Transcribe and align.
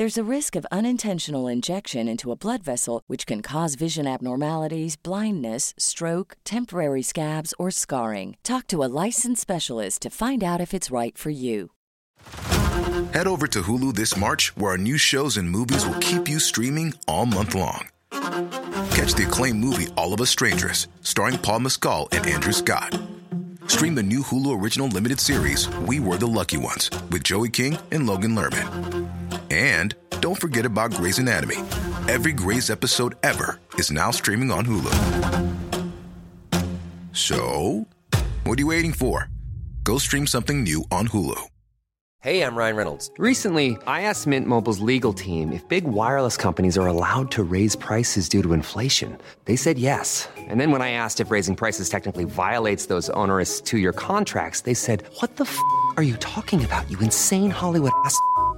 There's 0.00 0.16
a 0.16 0.34
risk 0.36 0.56
of 0.56 0.66
unintentional 0.72 1.46
injection 1.46 2.08
into 2.08 2.32
a 2.32 2.34
blood 2.34 2.62
vessel, 2.62 3.02
which 3.06 3.26
can 3.26 3.42
cause 3.42 3.74
vision 3.74 4.06
abnormalities, 4.06 4.96
blindness, 4.96 5.74
stroke, 5.76 6.38
temporary 6.42 7.02
scabs, 7.02 7.52
or 7.58 7.70
scarring. 7.70 8.38
Talk 8.42 8.66
to 8.68 8.82
a 8.82 8.88
licensed 9.04 9.42
specialist 9.42 10.00
to 10.00 10.08
find 10.08 10.42
out 10.42 10.58
if 10.58 10.72
it's 10.72 10.90
right 10.90 11.18
for 11.18 11.28
you. 11.28 11.72
Head 13.12 13.26
over 13.26 13.46
to 13.48 13.60
Hulu 13.60 13.94
this 13.94 14.16
March, 14.16 14.56
where 14.56 14.70
our 14.70 14.78
new 14.78 14.96
shows 14.96 15.36
and 15.36 15.50
movies 15.50 15.84
will 15.84 15.98
keep 16.00 16.30
you 16.30 16.40
streaming 16.40 16.94
all 17.06 17.26
month 17.26 17.54
long. 17.54 17.86
Catch 18.96 19.12
the 19.16 19.26
acclaimed 19.28 19.60
movie 19.62 19.88
All 19.98 20.14
of 20.14 20.22
Us 20.22 20.30
Strangers, 20.30 20.88
starring 21.02 21.36
Paul 21.36 21.60
Mescal 21.60 22.08
and 22.12 22.26
Andrew 22.26 22.54
Scott. 22.54 22.98
Stream 23.66 23.94
the 23.94 24.02
new 24.02 24.22
Hulu 24.22 24.62
original 24.62 24.88
limited 24.88 25.20
series 25.20 25.68
We 25.80 26.00
Were 26.00 26.16
the 26.16 26.26
Lucky 26.26 26.56
Ones 26.56 26.88
with 27.10 27.22
Joey 27.22 27.50
King 27.50 27.76
and 27.90 28.06
Logan 28.06 28.34
Lerman. 28.34 29.19
And 29.50 29.94
don't 30.20 30.40
forget 30.40 30.64
about 30.64 30.92
Grey's 30.94 31.18
Anatomy. 31.18 31.56
Every 32.08 32.32
Grey's 32.32 32.70
episode 32.70 33.16
ever 33.22 33.60
is 33.74 33.90
now 33.90 34.10
streaming 34.10 34.50
on 34.50 34.64
Hulu. 34.66 34.94
So, 37.12 37.86
what 38.44 38.58
are 38.58 38.62
you 38.62 38.68
waiting 38.68 38.92
for? 38.92 39.28
Go 39.82 39.98
stream 39.98 40.26
something 40.26 40.62
new 40.62 40.84
on 40.90 41.08
Hulu. 41.08 41.40
Hey, 42.22 42.42
I'm 42.44 42.54
Ryan 42.54 42.76
Reynolds. 42.76 43.10
Recently, 43.16 43.78
I 43.86 44.02
asked 44.02 44.26
Mint 44.26 44.46
Mobile's 44.46 44.80
legal 44.80 45.14
team 45.14 45.54
if 45.54 45.66
big 45.70 45.84
wireless 45.84 46.36
companies 46.36 46.76
are 46.76 46.86
allowed 46.86 47.30
to 47.30 47.42
raise 47.42 47.74
prices 47.76 48.28
due 48.28 48.42
to 48.42 48.52
inflation. 48.52 49.16
They 49.46 49.56
said 49.56 49.78
yes. 49.78 50.28
And 50.36 50.60
then 50.60 50.70
when 50.70 50.82
I 50.82 50.90
asked 50.92 51.20
if 51.20 51.30
raising 51.30 51.56
prices 51.56 51.88
technically 51.88 52.24
violates 52.24 52.86
those 52.86 53.08
onerous 53.10 53.62
two 53.62 53.78
year 53.78 53.94
contracts, 53.94 54.60
they 54.62 54.74
said, 54.74 55.02
What 55.20 55.36
the 55.36 55.44
f 55.44 55.58
are 55.96 56.02
you 56.02 56.16
talking 56.18 56.62
about, 56.62 56.90
you 56.90 56.98
insane 56.98 57.50
Hollywood 57.50 57.92
ass? 58.04 58.14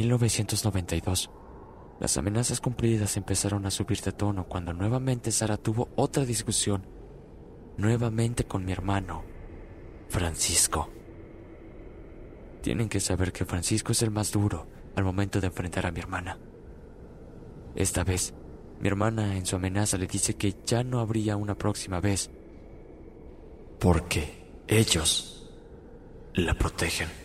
1992, 0.00 1.30
las 2.00 2.16
amenazas 2.16 2.60
cumplidas 2.60 3.18
empezaron 3.18 3.66
a 3.66 3.70
subir 3.70 4.00
de 4.00 4.12
tono 4.12 4.46
cuando 4.46 4.72
nuevamente 4.72 5.30
Sara 5.30 5.58
tuvo 5.58 5.90
otra 5.96 6.24
discusión, 6.24 6.86
nuevamente 7.76 8.44
con 8.44 8.64
mi 8.64 8.72
hermano, 8.72 9.24
Francisco. 10.08 10.88
Tienen 12.62 12.88
que 12.88 13.00
saber 13.00 13.32
que 13.32 13.44
Francisco 13.44 13.92
es 13.92 14.00
el 14.02 14.10
más 14.10 14.32
duro 14.32 14.66
al 14.96 15.04
momento 15.04 15.40
de 15.40 15.48
enfrentar 15.48 15.84
a 15.84 15.90
mi 15.90 16.00
hermana. 16.00 16.38
Esta 17.74 18.02
vez, 18.02 18.32
mi 18.80 18.88
hermana 18.88 19.36
en 19.36 19.44
su 19.44 19.56
amenaza 19.56 19.98
le 19.98 20.06
dice 20.06 20.34
que 20.34 20.56
ya 20.64 20.82
no 20.82 21.00
habría 21.00 21.36
una 21.36 21.56
próxima 21.56 22.00
vez, 22.00 22.30
porque 23.78 24.62
ellos 24.66 25.50
la 26.32 26.54
protegen. 26.54 27.19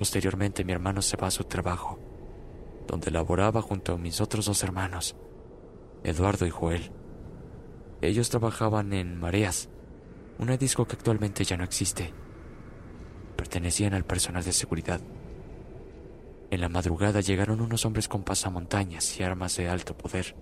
Posteriormente 0.00 0.64
mi 0.64 0.72
hermano 0.72 1.02
se 1.02 1.18
va 1.18 1.26
a 1.26 1.30
su 1.30 1.44
trabajo, 1.44 1.98
donde 2.86 3.10
laboraba 3.10 3.60
junto 3.60 3.92
a 3.92 3.98
mis 3.98 4.22
otros 4.22 4.46
dos 4.46 4.62
hermanos, 4.62 5.14
Eduardo 6.02 6.46
y 6.46 6.50
Joel. 6.50 6.90
Ellos 8.00 8.30
trabajaban 8.30 8.94
en 8.94 9.20
Mareas, 9.20 9.68
una 10.38 10.56
disco 10.56 10.86
que 10.86 10.96
actualmente 10.96 11.44
ya 11.44 11.58
no 11.58 11.64
existe. 11.64 12.14
Pertenecían 13.36 13.92
al 13.92 14.06
personal 14.06 14.42
de 14.42 14.54
seguridad. 14.54 15.02
En 16.50 16.62
la 16.62 16.70
madrugada 16.70 17.20
llegaron 17.20 17.60
unos 17.60 17.84
hombres 17.84 18.08
con 18.08 18.22
pasamontañas 18.22 19.20
y 19.20 19.22
armas 19.22 19.58
de 19.58 19.68
alto 19.68 19.94
poder. 19.98 20.34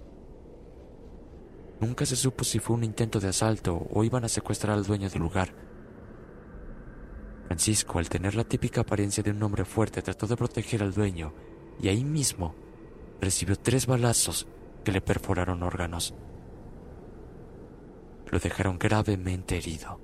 Nunca 1.80 2.06
se 2.06 2.14
supo 2.14 2.44
si 2.44 2.60
fue 2.60 2.76
un 2.76 2.84
intento 2.84 3.18
de 3.18 3.30
asalto 3.30 3.88
o 3.90 4.04
iban 4.04 4.24
a 4.24 4.28
secuestrar 4.28 4.78
al 4.78 4.84
dueño 4.84 5.10
del 5.10 5.22
lugar. 5.22 5.52
Francisco, 7.48 7.98
al 7.98 8.10
tener 8.10 8.34
la 8.34 8.44
típica 8.44 8.82
apariencia 8.82 9.22
de 9.22 9.30
un 9.30 9.42
hombre 9.42 9.64
fuerte, 9.64 10.02
trató 10.02 10.26
de 10.26 10.36
proteger 10.36 10.82
al 10.82 10.92
dueño 10.92 11.32
y 11.80 11.88
ahí 11.88 12.04
mismo 12.04 12.54
recibió 13.22 13.56
tres 13.56 13.86
balazos 13.86 14.46
que 14.84 14.92
le 14.92 15.00
perforaron 15.00 15.62
órganos. 15.62 16.14
Lo 18.26 18.38
dejaron 18.38 18.78
gravemente 18.78 19.56
herido. 19.56 19.98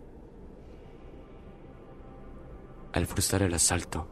Al 2.95 3.07
frustrar 3.07 3.43
el 3.43 3.53
asalto, 3.53 4.09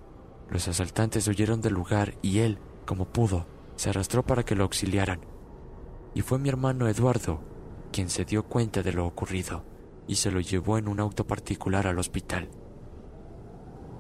los 0.50 0.69
asaltantes 0.69 1.26
huyeron 1.26 1.62
del 1.62 1.72
lugar 1.72 2.19
y 2.20 2.41
él, 2.41 2.59
como 2.84 3.06
pudo, 3.06 3.47
se 3.76 3.88
arrastró 3.88 4.26
para 4.26 4.44
que 4.44 4.54
lo 4.54 4.64
auxiliaran. 4.64 5.22
Y 6.14 6.20
fue 6.20 6.38
mi 6.38 6.50
hermano 6.50 6.87
Eduardo 6.87 7.41
quien 7.93 8.10
se 8.10 8.26
dio 8.26 8.43
cuenta 8.43 8.82
de 8.82 8.93
lo 8.93 9.06
ocurrido 9.06 9.64
y 10.06 10.16
se 10.16 10.31
lo 10.31 10.41
llevó 10.41 10.76
en 10.76 10.88
un 10.88 11.00
auto 11.00 11.26
particular 11.26 11.87
al 11.87 11.99
hospital. 11.99 12.50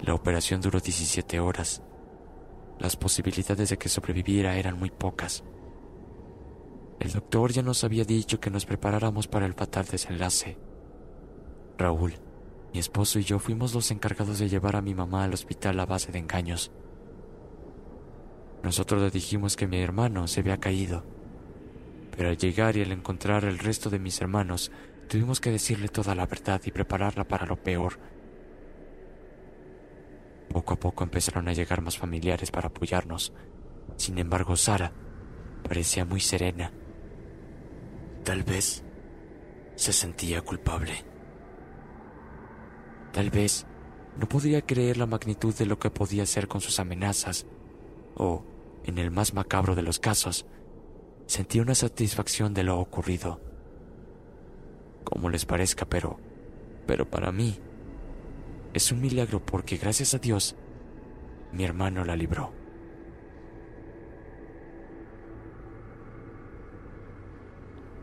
La 0.02 0.14
operación 0.14 0.60
duró 0.60 0.80
17 0.80 1.38
horas. 1.38 1.80
Las 2.80 2.96
posibilidades 2.96 3.70
de 3.70 3.78
que 3.78 3.88
sobreviviera 3.88 4.56
eran 4.56 4.76
muy 4.76 4.90
pocas. 4.90 5.44
El 6.98 7.12
doctor 7.12 7.52
ya 7.52 7.62
nos 7.62 7.84
había 7.84 8.04
dicho 8.04 8.40
que 8.40 8.50
nos 8.50 8.66
preparáramos 8.66 9.28
para 9.28 9.46
el 9.46 9.54
fatal 9.54 9.86
desenlace. 9.86 10.58
Raúl, 11.78 12.14
mi 12.72 12.80
esposo 12.80 13.20
y 13.20 13.22
yo 13.22 13.38
fuimos 13.38 13.74
los 13.74 13.92
encargados 13.92 14.40
de 14.40 14.48
llevar 14.48 14.74
a 14.74 14.82
mi 14.82 14.92
mamá 14.92 15.22
al 15.22 15.34
hospital 15.34 15.78
a 15.78 15.86
base 15.86 16.10
de 16.10 16.18
engaños. 16.18 16.72
Nosotros 18.64 19.02
le 19.02 19.10
dijimos 19.10 19.56
que 19.56 19.68
mi 19.68 19.80
hermano 19.80 20.26
se 20.26 20.40
había 20.40 20.58
caído, 20.58 21.04
pero 22.16 22.28
al 22.28 22.36
llegar 22.36 22.76
y 22.76 22.82
al 22.82 22.90
encontrar 22.90 23.44
el 23.44 23.60
resto 23.60 23.88
de 23.88 24.00
mis 24.00 24.20
hermanos, 24.20 24.72
tuvimos 25.08 25.40
que 25.40 25.52
decirle 25.52 25.88
toda 25.88 26.16
la 26.16 26.26
verdad 26.26 26.60
y 26.64 26.72
prepararla 26.72 27.22
para 27.22 27.46
lo 27.46 27.56
peor. 27.56 27.98
Poco 30.52 30.74
a 30.74 30.76
poco 30.76 31.02
empezaron 31.04 31.48
a 31.48 31.54
llegar 31.54 31.80
más 31.80 31.96
familiares 31.96 32.50
para 32.50 32.68
apoyarnos. 32.68 33.32
Sin 33.96 34.18
embargo, 34.18 34.54
Sara 34.54 34.92
parecía 35.66 36.04
muy 36.04 36.20
serena. 36.20 36.72
Tal 38.22 38.42
vez 38.42 38.84
se 39.76 39.92
sentía 39.92 40.42
culpable. 40.42 40.92
Tal 43.12 43.30
vez 43.30 43.66
no 44.18 44.28
podía 44.28 44.62
creer 44.62 44.98
la 44.98 45.06
magnitud 45.06 45.54
de 45.54 45.66
lo 45.66 45.78
que 45.78 45.90
podía 45.90 46.24
hacer 46.24 46.48
con 46.48 46.60
sus 46.60 46.78
amenazas, 46.78 47.46
o, 48.14 48.44
en 48.84 48.98
el 48.98 49.10
más 49.10 49.32
macabro 49.32 49.74
de 49.74 49.82
los 49.82 49.98
casos, 49.98 50.46
sentía 51.26 51.62
una 51.62 51.74
satisfacción 51.74 52.52
de 52.52 52.64
lo 52.64 52.78
ocurrido. 52.78 53.40
Como 55.04 55.30
les 55.30 55.46
parezca, 55.46 55.86
pero, 55.86 56.18
pero 56.86 57.08
para 57.08 57.32
mí, 57.32 57.58
es 58.72 58.90
un 58.90 59.00
milagro 59.00 59.44
porque 59.44 59.76
gracias 59.76 60.14
a 60.14 60.18
Dios, 60.18 60.56
mi 61.52 61.64
hermano 61.64 62.04
la 62.04 62.16
libró. 62.16 62.52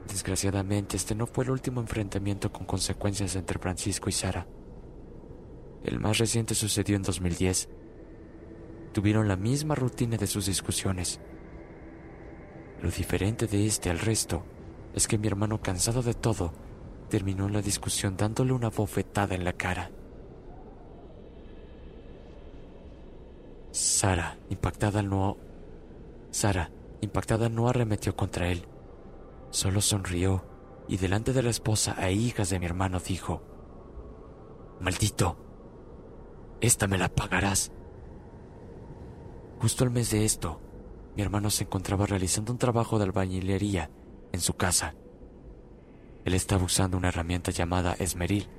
Desgraciadamente, 0.08 0.98
este 0.98 1.16
no 1.16 1.28
fue 1.28 1.44
el 1.44 1.52
último 1.52 1.82
enfrentamiento 1.82 2.52
con 2.52 2.66
consecuencias 2.66 3.36
entre 3.36 3.60
Francisco 3.60 4.10
y 4.10 4.12
Sara. 4.12 4.48
El 5.84 6.00
más 6.00 6.18
reciente 6.18 6.56
sucedió 6.56 6.96
en 6.96 7.04
2010. 7.04 7.70
Tuvieron 8.92 9.28
la 9.28 9.38
misma 9.38 9.76
rutina 9.76 10.18
de 10.18 10.28
sus 10.28 10.46
discusiones. 10.48 11.20
Lo 12.82 12.92
diferente 12.92 13.48
de 13.48 13.66
este 13.66 13.90
al 13.90 14.00
resto 14.00 14.44
es 14.94 15.08
que 15.08 15.18
mi 15.18 15.28
hermano, 15.28 15.62
cansado 15.62 16.02
de 16.02 16.14
todo, 16.14 16.54
terminó 17.10 17.48
la 17.50 17.62
discusión 17.62 18.18
dándole 18.18 18.52
una 18.52 18.70
bofetada 18.70 19.36
en 19.36 19.44
la 19.44 19.54
cara. 19.54 19.92
Sara, 23.80 24.38
impactada 24.50 25.02
no... 25.02 25.38
Sara, 26.32 26.70
impactada 27.00 27.48
no 27.48 27.70
arremetió 27.70 28.14
contra 28.14 28.50
él. 28.50 28.68
Solo 29.52 29.80
sonrió 29.80 30.44
y 30.90 30.98
delante 30.98 31.32
de 31.32 31.42
la 31.42 31.50
esposa 31.50 31.96
e 31.98 32.12
hijas 32.12 32.50
de 32.50 32.60
mi 32.60 32.66
hermano 32.66 33.00
dijo, 33.00 33.42
Maldito, 34.82 35.38
esta 36.60 36.88
me 36.88 36.98
la 36.98 37.08
pagarás. 37.08 37.72
Justo 39.62 39.86
al 39.86 39.92
mes 39.92 40.12
de 40.12 40.26
esto, 40.26 40.60
mi 41.16 41.22
hermano 41.22 41.50
se 41.50 41.64
encontraba 41.64 42.06
realizando 42.06 42.52
un 42.52 42.60
trabajo 42.60 42.98
de 42.98 43.06
albañilería 43.06 43.90
en 44.34 44.42
su 44.42 44.56
casa. 44.56 44.96
Él 46.26 46.34
estaba 46.34 46.66
usando 46.66 46.98
una 46.98 47.08
herramienta 47.08 47.52
llamada 47.52 47.94
esmeril. 47.94 48.50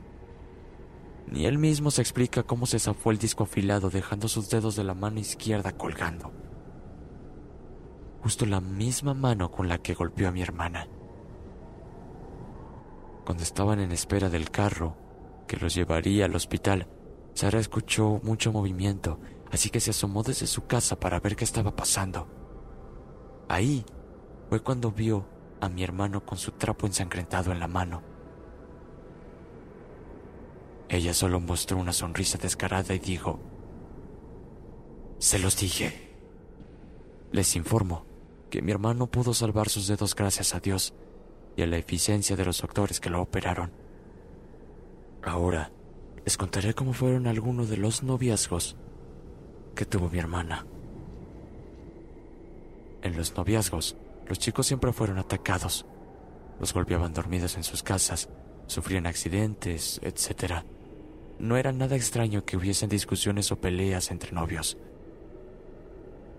Ni 1.26 1.46
él 1.46 1.58
mismo 1.58 1.90
se 1.90 2.02
explica 2.02 2.42
cómo 2.42 2.66
se 2.66 2.78
zafó 2.78 3.10
el 3.10 3.18
disco 3.18 3.44
afilado 3.44 3.90
dejando 3.90 4.28
sus 4.28 4.50
dedos 4.50 4.76
de 4.76 4.84
la 4.84 4.94
mano 4.94 5.20
izquierda 5.20 5.72
colgando. 5.72 6.32
Justo 8.22 8.46
la 8.46 8.60
misma 8.60 9.14
mano 9.14 9.50
con 9.50 9.68
la 9.68 9.78
que 9.78 9.94
golpeó 9.94 10.28
a 10.28 10.32
mi 10.32 10.42
hermana. 10.42 10.88
Cuando 13.24 13.42
estaban 13.42 13.80
en 13.80 13.92
espera 13.92 14.28
del 14.28 14.50
carro 14.50 14.96
que 15.46 15.56
los 15.56 15.74
llevaría 15.74 16.24
al 16.24 16.34
hospital, 16.34 16.88
Sara 17.34 17.60
escuchó 17.60 18.20
mucho 18.22 18.52
movimiento, 18.52 19.20
así 19.50 19.70
que 19.70 19.80
se 19.80 19.90
asomó 19.90 20.22
desde 20.22 20.46
su 20.46 20.66
casa 20.66 20.98
para 20.98 21.20
ver 21.20 21.36
qué 21.36 21.44
estaba 21.44 21.74
pasando. 21.74 22.28
Ahí 23.48 23.84
fue 24.48 24.60
cuando 24.60 24.90
vio 24.90 25.26
a 25.60 25.68
mi 25.68 25.82
hermano 25.82 26.24
con 26.24 26.38
su 26.38 26.52
trapo 26.52 26.86
ensangrentado 26.86 27.52
en 27.52 27.60
la 27.60 27.68
mano. 27.68 28.09
Ella 30.90 31.14
solo 31.14 31.38
mostró 31.38 31.78
una 31.78 31.92
sonrisa 31.92 32.36
descarada 32.36 32.92
y 32.92 32.98
dijo, 32.98 33.38
Se 35.20 35.38
los 35.38 35.56
dije. 35.56 36.10
Les 37.30 37.54
informo 37.54 38.04
que 38.50 38.60
mi 38.60 38.72
hermano 38.72 39.06
pudo 39.06 39.32
salvar 39.32 39.68
sus 39.68 39.86
dedos 39.86 40.16
gracias 40.16 40.52
a 40.52 40.58
Dios 40.58 40.92
y 41.56 41.62
a 41.62 41.68
la 41.68 41.76
eficiencia 41.76 42.34
de 42.34 42.44
los 42.44 42.60
doctores 42.60 42.98
que 42.98 43.08
lo 43.08 43.22
operaron. 43.22 43.70
Ahora 45.22 45.70
les 46.24 46.36
contaré 46.36 46.74
cómo 46.74 46.92
fueron 46.92 47.28
algunos 47.28 47.68
de 47.68 47.76
los 47.76 48.02
noviazgos 48.02 48.76
que 49.76 49.84
tuvo 49.84 50.10
mi 50.10 50.18
hermana. 50.18 50.66
En 53.02 53.16
los 53.16 53.36
noviazgos, 53.36 53.96
los 54.26 54.40
chicos 54.40 54.66
siempre 54.66 54.92
fueron 54.92 55.18
atacados. 55.18 55.86
Los 56.58 56.74
golpeaban 56.74 57.14
dormidos 57.14 57.56
en 57.56 57.62
sus 57.62 57.84
casas, 57.84 58.28
sufrían 58.66 59.06
accidentes, 59.06 60.00
etc. 60.02 60.64
No 61.40 61.56
era 61.56 61.72
nada 61.72 61.96
extraño 61.96 62.44
que 62.44 62.58
hubiesen 62.58 62.90
discusiones 62.90 63.50
o 63.50 63.58
peleas 63.58 64.10
entre 64.10 64.32
novios. 64.32 64.76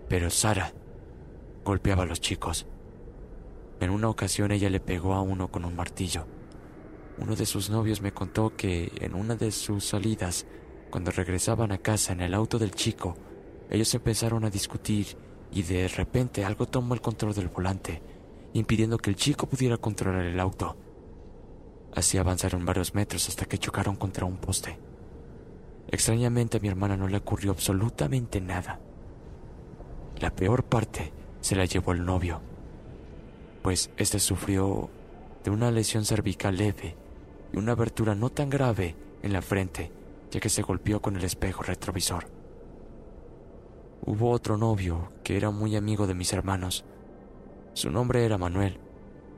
Pero 0.07 0.29
Sara 0.29 0.73
golpeaba 1.65 2.03
a 2.03 2.05
los 2.05 2.21
chicos. 2.21 2.67
En 3.79 3.89
una 3.89 4.09
ocasión 4.09 4.51
ella 4.51 4.69
le 4.69 4.79
pegó 4.79 5.15
a 5.15 5.23
uno 5.23 5.47
con 5.49 5.65
un 5.65 5.75
martillo. 5.75 6.27
Uno 7.17 7.35
de 7.35 7.47
sus 7.47 7.71
novios 7.71 8.01
me 8.01 8.13
contó 8.13 8.55
que 8.55 8.91
en 9.01 9.15
una 9.15 9.35
de 9.35 9.51
sus 9.51 9.85
salidas, 9.85 10.45
cuando 10.91 11.09
regresaban 11.09 11.71
a 11.71 11.79
casa 11.79 12.13
en 12.13 12.21
el 12.21 12.35
auto 12.35 12.59
del 12.59 12.69
chico, 12.69 13.17
ellos 13.71 13.91
empezaron 13.95 14.45
a 14.45 14.51
discutir 14.51 15.17
y 15.51 15.63
de 15.63 15.87
repente 15.87 16.45
algo 16.45 16.67
tomó 16.67 16.93
el 16.93 17.01
control 17.01 17.33
del 17.33 17.47
volante, 17.47 18.03
impidiendo 18.53 18.99
que 18.99 19.09
el 19.09 19.15
chico 19.15 19.47
pudiera 19.47 19.77
controlar 19.77 20.25
el 20.25 20.39
auto. 20.39 20.77
Así 21.95 22.19
avanzaron 22.19 22.65
varios 22.65 22.93
metros 22.93 23.27
hasta 23.29 23.45
que 23.45 23.57
chocaron 23.57 23.95
contra 23.95 24.25
un 24.25 24.37
poste. 24.37 24.90
Extrañamente 25.91 26.57
a 26.57 26.59
mi 26.61 26.69
hermana 26.69 26.95
no 26.95 27.07
le 27.09 27.17
ocurrió 27.17 27.51
absolutamente 27.51 28.39
nada. 28.39 28.79
La 30.19 30.33
peor 30.33 30.63
parte 30.63 31.11
se 31.41 31.55
la 31.55 31.65
llevó 31.65 31.91
el 31.91 32.05
novio, 32.05 32.41
pues 33.61 33.91
este 33.97 34.19
sufrió 34.19 34.89
de 35.43 35.51
una 35.51 35.69
lesión 35.69 36.05
cervical 36.05 36.55
leve 36.55 36.95
y 37.51 37.57
una 37.57 37.73
abertura 37.73 38.15
no 38.15 38.29
tan 38.29 38.49
grave 38.49 38.95
en 39.21 39.33
la 39.33 39.41
frente, 39.41 39.91
ya 40.31 40.39
que 40.39 40.49
se 40.49 40.61
golpeó 40.61 41.01
con 41.01 41.17
el 41.17 41.23
espejo 41.25 41.63
retrovisor. 41.63 42.25
Hubo 44.05 44.31
otro 44.31 44.57
novio 44.57 45.09
que 45.23 45.35
era 45.35 45.51
muy 45.51 45.75
amigo 45.75 46.07
de 46.07 46.13
mis 46.13 46.31
hermanos. 46.31 46.85
Su 47.73 47.91
nombre 47.91 48.25
era 48.25 48.37
Manuel, 48.37 48.79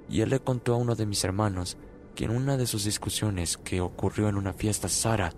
y 0.08 0.22
él 0.22 0.30
le 0.30 0.40
contó 0.40 0.76
a 0.76 0.78
uno 0.78 0.96
de 0.96 1.06
mis 1.06 1.24
hermanos 1.24 1.78
que 2.14 2.26
en 2.26 2.32
una 2.32 2.58
de 2.58 2.68
sus 2.68 2.84
discusiones 2.84 3.58
que 3.58 3.82
ocurrió 3.82 4.30
en 4.30 4.36
una 4.36 4.54
fiesta, 4.54 4.88
Sara 4.88 5.34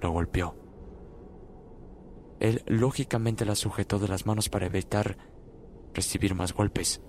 lo 0.00 0.10
golpeó. 0.10 0.54
Él 2.40 2.62
lógicamente 2.66 3.44
la 3.44 3.54
sujetó 3.54 3.98
de 3.98 4.08
las 4.08 4.26
manos 4.26 4.48
para 4.48 4.66
evitar 4.66 5.16
recibir 5.92 6.34
más 6.34 6.52
golpes. 6.54 7.02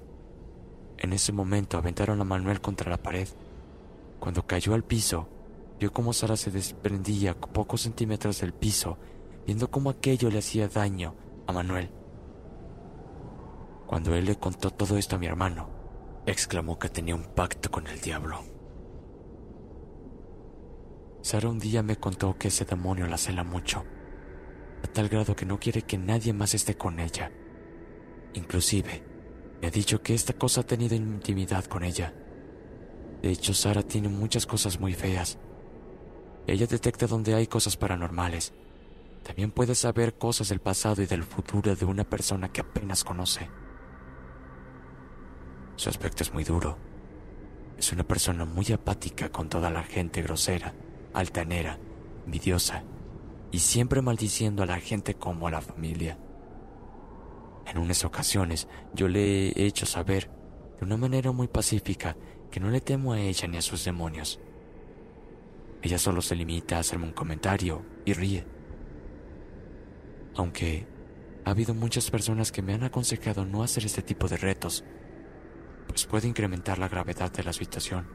En 0.98 1.14
ese 1.14 1.32
momento 1.32 1.78
aventaron 1.78 2.20
a 2.22 2.26
Manuel 2.26 2.62
contra 2.62 2.92
la 2.92 3.02
pared. 3.02 3.28
Cuando 4.20 4.46
cayó 4.46 4.74
al 4.74 4.84
piso, 4.84 5.28
vio 5.80 5.92
cómo 5.92 6.14
Sara 6.14 6.36
se 6.36 6.52
desprendía 6.52 7.34
pocos 7.34 7.82
centímetros 7.82 8.42
del 8.42 8.54
piso, 8.54 8.98
viendo 9.46 9.72
cómo 9.72 9.90
aquello 9.90 10.30
le 10.30 10.40
hacía 10.40 10.68
daño 10.68 11.16
a 11.48 11.54
Manuel. 11.54 11.90
Cuando 13.88 14.14
él 14.16 14.26
le 14.26 14.36
contó 14.36 14.70
todo 14.72 14.98
esto 14.98 15.16
a 15.16 15.20
mi 15.20 15.26
hermano, 15.26 15.70
exclamó 16.26 16.78
que 16.78 16.90
tenía 16.90 17.16
un 17.16 17.24
pacto 17.24 17.72
con 17.72 17.88
el 17.88 18.00
diablo. 18.00 18.50
Sara 21.22 21.50
un 21.50 21.60
día 21.60 21.84
me 21.84 21.98
contó 21.98 22.38
que 22.38 22.48
ese 22.48 22.66
demonio 22.66 23.08
la 23.08 23.18
cela 23.18 23.44
mucho, 23.44 23.86
a 24.84 24.88
tal 24.88 25.10
grado 25.10 25.36
que 25.36 25.46
no 25.46 25.60
quiere 25.60 25.84
que 25.84 25.98
nadie 25.98 26.34
más 26.34 26.54
esté 26.54 26.76
con 26.76 27.00
ella. 27.00 27.32
Inclusive, 28.34 29.04
me 29.62 29.68
ha 29.68 29.72
dicho 29.72 30.02
que 30.02 30.14
esta 30.14 30.34
cosa 30.34 30.62
ha 30.62 30.66
tenido 30.66 30.96
intimidad 30.96 31.66
con 31.66 31.84
ella. 31.84 32.14
De 33.22 33.30
hecho, 33.30 33.54
Sara 33.54 33.84
tiene 33.84 34.10
muchas 34.10 34.46
cosas 34.46 34.80
muy 34.80 34.94
feas. 34.94 35.38
Ella 36.48 36.66
detecta 36.66 37.06
donde 37.06 37.36
hay 37.36 37.46
cosas 37.48 37.78
paranormales 37.78 38.54
también 39.24 39.52
puede 39.52 39.75
saber 39.75 40.16
cosas 40.16 40.50
del 40.50 40.60
pasado 40.60 41.01
y 41.01 41.06
del 41.06 41.24
futuro 41.24 41.75
de 41.75 41.86
una 41.86 42.04
persona 42.04 42.50
que 42.50 42.62
apenas 42.62 43.04
conoce. 43.04 43.50
Su 45.75 45.90
aspecto 45.90 46.24
es 46.24 46.34
muy 46.34 46.44
duro. 46.44 46.78
Es 47.78 47.92
una 47.92 48.04
persona 48.04 48.46
muy 48.46 48.72
apática 48.72 49.30
con 49.32 49.50
toda 49.50 49.70
la 49.70 49.84
gente 49.84 50.22
grosera, 50.22 50.74
altanera, 51.13 51.80
envidiosa 52.25 52.84
y 53.51 53.60
siempre 53.60 54.01
maldiciendo 54.01 54.63
a 54.63 54.65
la 54.65 54.80
gente 54.80 55.15
como 55.15 55.48
a 55.48 55.51
la 55.51 55.62
familia. 55.62 56.18
En 57.68 57.77
unas 57.77 58.03
ocasiones 58.06 58.68
yo 58.94 59.08
le 59.08 59.50
he 59.50 59.65
hecho 59.65 59.86
saber, 59.86 60.30
de 60.80 60.86
una 60.86 60.98
manera 60.98 61.32
muy 61.32 61.48
pacífica, 61.48 62.15
que 62.50 62.60
no 62.60 62.70
le 62.70 62.82
temo 62.82 63.13
a 63.13 63.20
ella 63.20 63.48
ni 63.48 63.58
a 63.58 63.62
sus 63.62 63.86
demonios. 63.86 64.39
Ella 65.82 65.98
solo 65.98 66.22
se 66.22 66.36
limita 66.36 66.77
a 66.77 66.80
hacerme 66.80 67.06
un 67.06 67.13
comentario 67.13 67.86
y 68.06 68.13
ríe 68.13 68.46
aunque 70.36 70.88
ha 71.46 71.51
habido 71.51 71.74
muchas 71.74 72.10
personas 72.10 72.51
que 72.51 72.62
me 72.62 72.74
han 72.74 72.84
aconsejado 72.84 73.46
no 73.46 73.63
hacer 73.63 73.86
este 73.86 74.01
tipo 74.01 74.27
de 74.27 74.38
retos, 74.38 74.84
pues 75.88 76.06
puede 76.06 76.27
incrementar 76.27 76.80
la 76.80 76.88
gravedad 76.88 77.32
de 77.32 77.44
la 77.44 77.53
situación. 77.53 78.08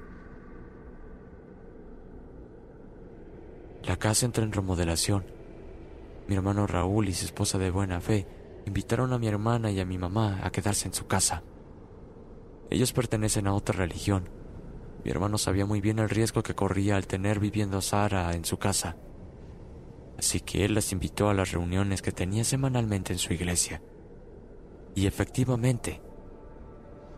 La 3.86 3.96
casa 3.96 4.26
entra 4.26 4.44
en 4.44 4.52
remodelación. 4.52 5.24
Mi 6.28 6.34
hermano 6.34 6.66
Raúl 6.66 7.08
y 7.08 7.14
su 7.14 7.24
esposa 7.24 7.58
de 7.58 7.70
buena 7.70 8.00
fe 8.00 8.26
invitaron 8.66 9.12
a 9.12 9.18
mi 9.18 9.28
hermana 9.28 9.70
y 9.70 9.80
a 9.80 9.84
mi 9.84 9.96
mamá 9.96 10.40
a 10.42 10.50
quedarse 10.50 10.88
en 10.88 10.94
su 10.94 11.06
casa. 11.06 11.42
Ellos 12.68 12.92
pertenecen 12.92 13.46
a 13.46 13.54
otra 13.54 13.76
religión. 13.78 14.28
Mi 15.04 15.10
hermano 15.10 15.38
sabía 15.38 15.66
muy 15.66 15.80
bien 15.80 16.00
el 16.00 16.08
riesgo 16.08 16.42
que 16.42 16.54
corría 16.54 16.96
al 16.96 17.06
tener 17.06 17.38
viviendo 17.38 17.78
a 17.78 17.82
Sara 17.82 18.34
en 18.34 18.44
su 18.44 18.58
casa 18.58 18.96
así 20.18 20.40
que 20.40 20.64
él 20.64 20.74
las 20.74 20.92
invitó 20.92 21.28
a 21.28 21.34
las 21.34 21.52
reuniones 21.52 22.02
que 22.02 22.12
tenía 22.12 22.44
semanalmente 22.44 23.12
en 23.12 23.18
su 23.18 23.32
iglesia. 23.32 23.82
Y 24.94 25.06
efectivamente, 25.06 26.00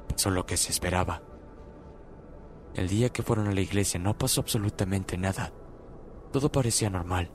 pasó 0.09 0.31
lo 0.31 0.47
que 0.47 0.57
se 0.57 0.73
esperaba. 0.73 1.23
El 2.75 2.89
día 2.89 3.11
que 3.11 3.23
fueron 3.23 3.49
a 3.49 3.53
la 3.53 3.61
iglesia 3.61 4.01
no 4.01 4.19
pasó 4.19 4.41
absolutamente 4.41 5.17
nada. 5.17 5.53
Todo 6.33 6.53
parecía 6.53 6.91
normal. 6.91 7.31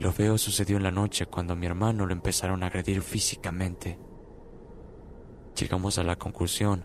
Lo 0.00 0.12
feo 0.12 0.38
sucedió 0.38 0.76
en 0.76 0.82
la 0.82 0.90
noche 0.90 1.26
cuando 1.26 1.52
a 1.52 1.56
mi 1.56 1.66
hermano 1.66 2.04
lo 2.04 2.12
empezaron 2.12 2.62
a 2.62 2.66
agredir 2.66 3.00
físicamente. 3.00 3.98
Llegamos 5.58 5.98
a 5.98 6.02
la 6.02 6.16
conclusión 6.16 6.84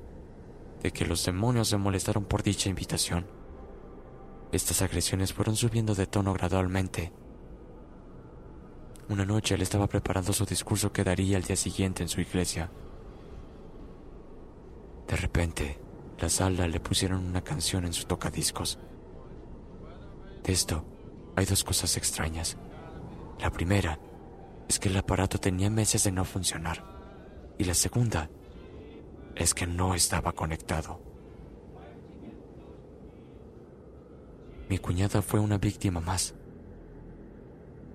de 0.84 0.92
que 0.92 1.06
los 1.06 1.26
demonios 1.26 1.70
se 1.70 1.78
molestaron 1.78 2.26
por 2.26 2.44
dicha 2.44 2.70
invitación. 2.70 3.26
Estas 4.52 4.82
agresiones 4.82 5.34
fueron 5.34 5.56
subiendo 5.56 5.94
de 5.94 6.08
tono 6.08 6.34
gradualmente 6.34 7.12
Una 9.10 9.26
noche 9.26 9.56
él 9.56 9.62
estaba 9.62 9.88
preparando 9.88 10.34
su 10.34 10.46
discurso 10.46 10.92
que 10.92 11.04
daría 11.04 11.38
el 11.38 11.44
día 11.44 11.56
siguiente 11.56 12.04
en 12.04 12.10
su 12.10 12.22
iglesia. 12.22 12.70
De 15.08 15.16
repente, 15.16 15.80
la 16.20 16.30
sala 16.30 16.68
le 16.68 16.80
pusieron 16.80 17.26
una 17.26 17.44
canción 17.44 17.86
en 17.86 17.94
su 17.94 18.06
tocadiscos. 18.06 18.78
De 20.44 20.54
esto, 20.54 20.84
hay 21.36 21.46
dos 21.46 21.64
cosas 21.64 21.96
extrañas. 21.98 22.58
La 23.40 23.52
primera 23.52 24.00
es 24.68 24.80
que 24.80 24.90
el 24.90 24.98
aparato 24.98 25.40
tenía 25.40 25.70
meses 25.70 26.04
de 26.04 26.12
no 26.12 26.26
funcionar. 26.26 26.84
Y 27.58 27.64
la 27.64 27.74
segunda 27.74 28.30
es 29.36 29.54
que 29.54 29.68
no 29.68 29.96
estaba 29.96 30.32
conectado. 30.34 31.02
Mi 34.70 34.78
cuñada 34.78 35.22
fue 35.22 35.40
una 35.40 35.58
víctima 35.58 36.00
más. 36.00 36.36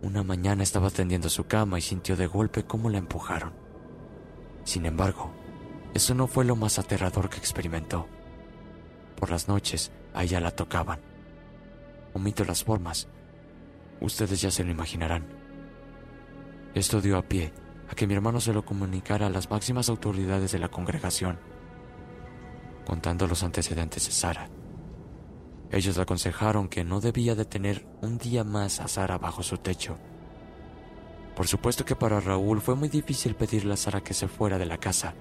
Una 0.02 0.22
mañana 0.22 0.62
estaba 0.62 0.90
tendiendo 0.90 1.28
su 1.28 1.44
cama 1.44 1.78
y 1.78 1.82
sintió 1.82 2.16
de 2.16 2.26
golpe 2.26 2.64
cómo 2.64 2.90
la 2.90 2.98
empujaron. 2.98 3.52
Sin 4.64 4.84
embargo, 4.84 5.30
eso 5.94 6.14
no 6.14 6.26
fue 6.26 6.44
lo 6.44 6.56
más 6.56 6.78
aterrador 6.78 7.30
que 7.30 7.38
experimentó. 7.38 8.06
Por 9.16 9.30
las 9.30 9.46
noches, 9.46 9.92
a 10.12 10.24
ella 10.24 10.40
la 10.40 10.50
tocaban. 10.50 11.13
Omito 12.14 12.44
las 12.44 12.64
formas. 12.64 13.08
Ustedes 14.00 14.40
ya 14.40 14.50
se 14.50 14.64
lo 14.64 14.70
imaginarán. 14.70 15.26
Esto 16.74 17.00
dio 17.00 17.18
a 17.18 17.22
pie 17.22 17.52
a 17.88 17.94
que 17.94 18.06
mi 18.06 18.14
hermano 18.14 18.40
se 18.40 18.52
lo 18.52 18.64
comunicara 18.64 19.26
a 19.26 19.30
las 19.30 19.50
máximas 19.50 19.88
autoridades 19.88 20.52
de 20.52 20.58
la 20.58 20.68
congregación, 20.68 21.38
contando 22.86 23.26
los 23.26 23.42
antecedentes 23.42 24.06
de 24.06 24.12
Sara. 24.12 24.48
Ellos 25.70 25.96
le 25.96 26.02
aconsejaron 26.02 26.68
que 26.68 26.84
no 26.84 27.00
debía 27.00 27.34
de 27.34 27.44
tener 27.44 27.86
un 28.00 28.18
día 28.18 28.44
más 28.44 28.80
a 28.80 28.88
Sara 28.88 29.18
bajo 29.18 29.42
su 29.42 29.58
techo. 29.58 29.98
Por 31.34 31.48
supuesto 31.48 31.84
que 31.84 31.96
para 31.96 32.20
Raúl 32.20 32.60
fue 32.60 32.76
muy 32.76 32.88
difícil 32.88 33.34
pedirle 33.34 33.74
a 33.74 33.76
Sara 33.76 34.02
que 34.02 34.14
se 34.14 34.28
fuera 34.28 34.56
de 34.56 34.66
la 34.66 34.78
casa, 34.78 35.14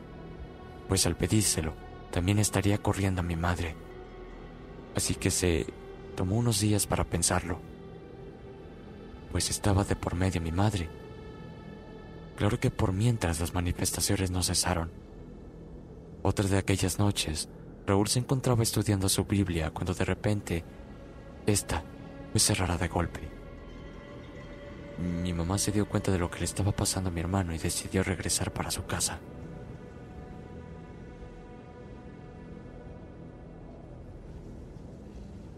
pues 0.88 1.08
al 1.08 1.18
pedírselo 1.18 1.74
también 2.12 2.38
estaría 2.38 2.78
corriendo 2.78 3.22
a 3.22 3.24
mi 3.24 3.36
madre. 3.36 3.76
Así 4.96 5.16
que 5.16 5.32
se 5.32 5.66
tomó 6.14 6.38
unos 6.38 6.60
días 6.60 6.88
para 6.88 7.04
pensarlo, 7.04 7.60
pues 9.32 9.50
estaba 9.50 9.84
de 9.84 9.96
por 9.96 10.16
medio 10.16 10.42
mi 10.42 10.52
madre. 10.52 10.90
Claro 12.38 12.60
que 12.60 12.72
por 12.72 12.94
mientras 12.94 13.40
las 13.40 13.54
manifestaciones 13.54 14.32
no 14.32 14.42
cesaron. 14.44 14.92
Otra 16.22 16.48
de 16.48 16.58
aquellas 16.58 17.00
noches, 17.00 17.50
Raúl 17.86 18.08
se 18.08 18.20
encontraba 18.20 18.64
estudiando 18.64 19.10
su 19.10 19.26
Biblia 19.26 19.72
cuando 19.72 19.94
de 19.94 20.06
repente, 20.06 20.64
esta 21.46 21.84
fue 22.32 22.40
cerrada 22.40 22.78
de 22.78 22.88
golpe. 22.88 23.20
Mi 25.00 25.34
mamá 25.34 25.58
se 25.58 25.72
dio 25.72 25.90
cuenta 25.90 26.12
de 26.12 26.20
lo 26.20 26.30
que 26.30 26.40
le 26.40 26.46
estaba 26.46 26.72
pasando 26.72 27.10
a 27.10 27.14
mi 27.14 27.20
hermano 27.20 27.54
y 27.54 27.58
decidió 27.58 28.04
regresar 28.04 28.54
para 28.54 28.72
su 28.72 28.86
casa. 28.86 29.20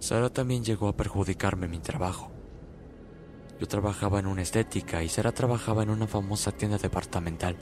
Sara 0.05 0.29
también 0.29 0.63
llegó 0.63 0.87
a 0.87 0.95
perjudicarme 0.95 1.67
mi 1.67 1.79
trabajo. 1.79 2.31
Yo 3.59 3.67
trabajaba 3.67 4.19
en 4.19 4.27
una 4.27 4.41
estética 4.41 5.03
y 5.03 5.09
Sara 5.09 5.31
trabajaba 5.31 5.83
en 5.83 5.89
una 5.89 6.07
famosa 6.07 6.51
tienda 6.51 6.77
departamental. 6.77 7.57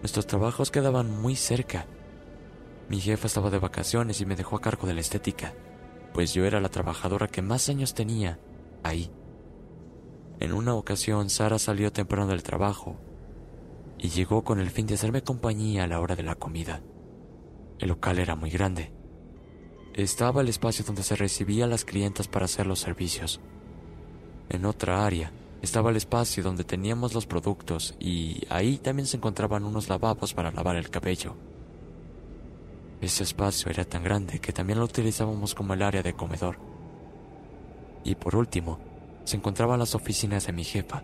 Nuestros 0.00 0.26
trabajos 0.26 0.70
quedaban 0.70 1.10
muy 1.22 1.36
cerca 1.36 1.86
mi 2.92 3.00
jefa 3.00 3.26
estaba 3.26 3.48
de 3.48 3.58
vacaciones 3.58 4.20
y 4.20 4.26
me 4.26 4.36
dejó 4.36 4.56
a 4.56 4.60
cargo 4.60 4.86
de 4.86 4.92
la 4.92 5.00
estética, 5.00 5.54
pues 6.12 6.34
yo 6.34 6.44
era 6.44 6.60
la 6.60 6.68
trabajadora 6.68 7.26
que 7.26 7.40
más 7.40 7.70
años 7.70 7.94
tenía 7.94 8.38
ahí. 8.82 9.10
En 10.40 10.52
una 10.52 10.74
ocasión, 10.74 11.30
Sara 11.30 11.58
salió 11.58 11.90
temprano 11.90 12.26
del 12.26 12.42
trabajo 12.42 12.96
y 13.96 14.10
llegó 14.10 14.44
con 14.44 14.60
el 14.60 14.68
fin 14.68 14.86
de 14.86 14.94
hacerme 14.94 15.22
compañía 15.22 15.84
a 15.84 15.86
la 15.86 16.00
hora 16.00 16.16
de 16.16 16.22
la 16.22 16.34
comida. 16.34 16.82
El 17.78 17.88
local 17.88 18.18
era 18.18 18.36
muy 18.36 18.50
grande. 18.50 18.92
Estaba 19.94 20.40
el 20.40 20.48
espacio 20.48 20.86
donde 20.86 21.02
se 21.02 21.16
recibían 21.16 21.68
las 21.68 21.84
clientas 21.84 22.26
para 22.26 22.46
hacer 22.46 22.66
los 22.66 22.80
servicios. 22.80 23.40
En 24.48 24.64
otra 24.64 25.04
área 25.04 25.32
estaba 25.60 25.90
el 25.90 25.96
espacio 25.96 26.42
donde 26.42 26.64
teníamos 26.64 27.12
los 27.12 27.26
productos 27.26 27.94
y 28.00 28.40
ahí 28.48 28.78
también 28.78 29.06
se 29.06 29.18
encontraban 29.18 29.64
unos 29.64 29.90
lavabos 29.90 30.32
para 30.32 30.50
lavar 30.50 30.76
el 30.76 30.88
cabello. 30.88 31.36
Ese 33.02 33.22
espacio 33.22 33.70
era 33.70 33.84
tan 33.84 34.02
grande 34.02 34.38
que 34.38 34.52
también 34.52 34.78
lo 34.78 34.86
utilizábamos 34.86 35.54
como 35.54 35.74
el 35.74 35.82
área 35.82 36.02
de 36.02 36.14
comedor. 36.14 36.56
Y 38.02 38.14
por 38.14 38.34
último, 38.34 38.78
se 39.24 39.36
encontraban 39.36 39.78
las 39.78 39.94
oficinas 39.94 40.46
de 40.46 40.52
mi 40.54 40.64
jefa, 40.64 41.02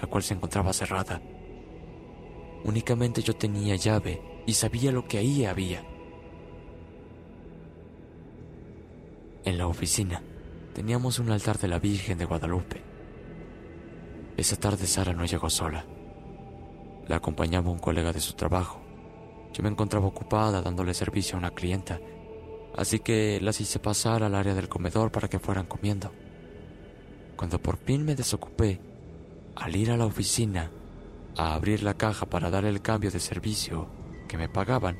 la 0.00 0.06
cual 0.06 0.22
se 0.22 0.34
encontraba 0.34 0.72
cerrada. 0.72 1.20
Únicamente 2.62 3.22
yo 3.22 3.34
tenía 3.34 3.74
llave 3.74 4.22
y 4.46 4.52
sabía 4.52 4.92
lo 4.92 5.08
que 5.08 5.18
ahí 5.18 5.44
había. 5.44 5.82
En 9.42 9.56
la 9.56 9.66
oficina 9.66 10.22
teníamos 10.74 11.18
un 11.18 11.30
altar 11.30 11.58
de 11.58 11.68
la 11.68 11.78
Virgen 11.78 12.18
de 12.18 12.26
Guadalupe. 12.26 12.82
Esa 14.36 14.56
tarde 14.56 14.86
Sara 14.86 15.14
no 15.14 15.24
llegó 15.24 15.48
sola. 15.48 15.86
La 17.08 17.16
acompañaba 17.16 17.70
un 17.70 17.78
colega 17.78 18.12
de 18.12 18.20
su 18.20 18.34
trabajo. 18.34 18.82
Yo 19.54 19.62
me 19.62 19.70
encontraba 19.70 20.06
ocupada 20.06 20.60
dándole 20.60 20.92
servicio 20.92 21.36
a 21.36 21.38
una 21.38 21.52
clienta, 21.52 21.98
así 22.76 23.00
que 23.00 23.40
las 23.40 23.62
hice 23.62 23.78
pasar 23.78 24.22
al 24.22 24.34
área 24.34 24.54
del 24.54 24.68
comedor 24.68 25.10
para 25.10 25.28
que 25.28 25.38
fueran 25.38 25.66
comiendo. 25.66 26.12
Cuando 27.34 27.60
por 27.62 27.78
fin 27.78 28.04
me 28.04 28.14
desocupé, 28.14 28.78
al 29.56 29.74
ir 29.74 29.90
a 29.90 29.96
la 29.96 30.04
oficina 30.04 30.70
a 31.36 31.54
abrir 31.54 31.82
la 31.82 31.94
caja 31.94 32.26
para 32.26 32.50
dar 32.50 32.66
el 32.66 32.82
cambio 32.82 33.10
de 33.10 33.20
servicio 33.20 33.88
que 34.28 34.36
me 34.36 34.50
pagaban, 34.50 34.98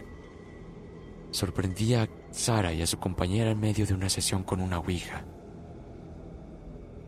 sorprendí 1.30 1.94
a 1.94 2.08
Sara 2.30 2.72
y 2.72 2.80
a 2.82 2.86
su 2.86 2.98
compañera 2.98 3.50
en 3.50 3.60
medio 3.60 3.86
de 3.86 3.94
una 3.94 4.08
sesión 4.08 4.44
con 4.44 4.60
una 4.60 4.78
ouija. 4.78 5.24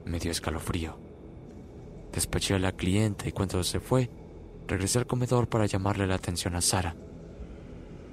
Me 0.04 0.18
dio 0.18 0.30
escalofrío. 0.30 0.98
Despaché 2.12 2.54
a 2.54 2.58
la 2.58 2.72
clienta 2.72 3.28
y 3.28 3.32
cuando 3.32 3.62
se 3.62 3.78
fue, 3.78 4.10
regresé 4.66 4.98
al 4.98 5.06
comedor 5.06 5.48
para 5.48 5.66
llamarle 5.66 6.06
la 6.06 6.16
atención 6.16 6.56
a 6.56 6.60
Sara. 6.60 6.96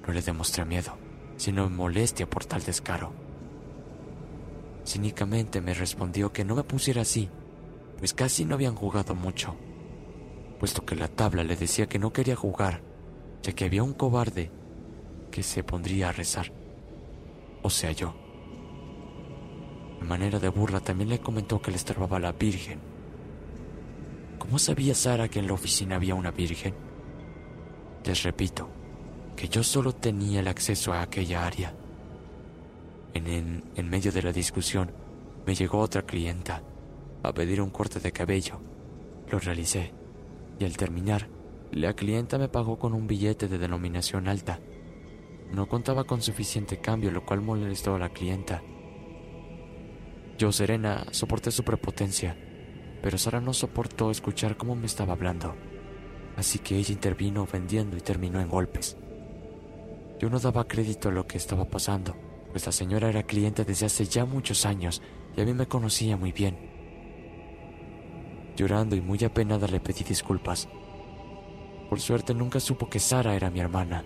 No 0.06 0.14
le 0.14 0.22
demostré 0.22 0.66
miedo, 0.66 0.98
sino 1.36 1.70
molestia 1.70 2.30
por 2.30 2.46
tal 2.46 2.64
descaro. 2.64 3.12
Cínicamente 4.86 5.62
me 5.62 5.74
respondió 5.74 6.32
que 6.32 6.46
no 6.46 6.56
me 6.56 6.64
pusiera 6.64 7.02
así, 7.02 7.30
pues 7.98 8.14
casi 8.14 8.46
no 8.46 8.56
habían 8.56 8.76
jugado 8.76 9.16
mucho, 9.16 9.56
puesto 10.60 10.86
que 10.86 10.96
la 10.96 11.08
tabla 11.08 11.44
le 11.44 11.56
decía 11.56 11.88
que 11.88 12.00
no 12.00 12.14
quería 12.14 12.36
jugar, 12.36 12.82
ya 13.42 13.54
que 13.54 13.66
había 13.66 13.84
un 13.84 13.94
cobarde 13.94 14.52
que 15.32 15.44
se 15.44 15.64
pondría 15.64 16.10
a 16.10 16.12
rezar, 16.12 16.52
o 17.62 17.70
sea 17.70 17.92
yo. 17.92 18.14
De 20.00 20.06
manera 20.06 20.40
de 20.40 20.50
burla 20.50 20.80
también 20.80 21.10
le 21.10 21.20
comentó 21.20 21.62
que 21.62 21.72
le 21.72 21.78
estorbaba 21.78 22.20
la 22.20 22.32
Virgen. 22.32 22.80
¿Cómo 24.38 24.58
sabía 24.58 24.96
Sara 24.96 25.28
que 25.28 25.40
en 25.40 25.48
la 25.48 25.54
oficina 25.54 25.98
había 25.98 26.16
una 26.16 26.32
Virgen? 26.32 26.74
Les 28.06 28.24
repito, 28.24 28.70
que 29.36 29.50
yo 29.50 29.64
solo 29.64 29.94
tenía 29.94 30.40
el 30.40 30.48
acceso 30.48 30.94
a 30.94 31.02
aquella 31.02 31.46
área. 31.46 31.74
En, 33.14 33.64
en, 33.76 33.90
medio 33.90 34.12
de 34.12 34.22
la 34.22 34.32
discusión 34.32 34.92
me 35.46 35.56
llegó 35.56 35.80
otra 35.80 36.04
clienta 36.04 36.62
a 37.24 37.34
pedir 37.34 37.62
un 37.62 37.70
corte 37.70 38.00
de 38.00 38.12
cabello. 38.12 38.60
Lo 39.30 39.40
realicé 39.40 39.94
y 40.60 40.66
al 40.66 40.78
terminar, 40.78 41.28
la 41.72 41.94
clienta 41.94 42.38
me 42.38 42.50
pagó 42.50 42.78
con 42.78 42.94
un 42.94 43.08
billete 43.08 43.48
de 43.48 43.58
denominación 43.58 44.28
alta. 44.28 44.60
No 45.52 45.68
contaba 45.68 46.04
con 46.04 46.22
suficiente 46.22 46.78
cambio, 46.78 47.12
lo 47.12 47.26
cual 47.26 47.42
molestó 47.42 47.96
a 47.96 48.00
la 48.00 48.10
clienta. 48.10 48.62
Yo, 50.38 50.52
serena, 50.52 51.06
soporté 51.12 51.52
su 51.52 51.64
prepotencia, 51.64 52.38
pero 53.02 53.18
Sara 53.18 53.42
no 53.42 53.54
soportó 53.54 54.12
escuchar 54.12 54.58
cómo 54.58 54.76
me 54.76 54.86
estaba 54.86 55.14
hablando, 55.14 55.56
así 56.38 56.60
que 56.60 56.78
ella 56.78 56.94
intervino 56.94 57.48
vendiendo 57.52 57.98
y 57.98 58.02
terminó 58.02 58.40
en 58.40 58.48
golpes. 58.48 58.96
Yo 60.20 60.30
no 60.30 60.40
daba 60.40 60.68
crédito 60.68 61.10
a 61.10 61.12
lo 61.12 61.26
que 61.28 61.38
estaba 61.38 61.66
pasando, 61.66 62.16
pues 62.52 62.66
la 62.66 62.72
señora 62.72 63.10
era 63.10 63.24
cliente 63.24 63.66
desde 63.66 63.88
hace 63.88 64.06
ya 64.06 64.26
muchos 64.26 64.66
años 64.66 65.02
y 65.36 65.42
a 65.42 65.46
mí 65.46 65.54
me 65.54 65.68
conocía 65.68 66.16
muy 66.16 66.32
bien. 66.32 66.58
Llorando 68.56 68.96
y 68.96 69.02
muy 69.02 69.24
apenada 69.24 69.68
le 69.68 69.80
pedí 69.80 70.04
disculpas. 70.04 70.70
Por 71.90 72.00
suerte 72.00 72.34
nunca 72.34 72.60
supo 72.60 72.90
que 72.90 73.00
Sara 73.00 73.36
era 73.36 73.50
mi 73.50 73.60
hermana. 73.60 74.06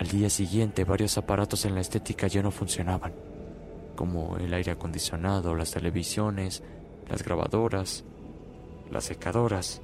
Al 0.00 0.08
día 0.08 0.28
siguiente 0.28 0.82
varios 0.82 1.16
aparatos 1.16 1.64
en 1.64 1.76
la 1.76 1.80
estética 1.80 2.26
ya 2.26 2.42
no 2.42 2.50
funcionaban, 2.50 3.12
como 3.94 4.36
el 4.38 4.52
aire 4.52 4.72
acondicionado, 4.72 5.54
las 5.54 5.70
televisiones, 5.70 6.64
las 7.08 7.22
grabadoras, 7.22 8.04
las 8.90 9.04
secadoras. 9.04 9.80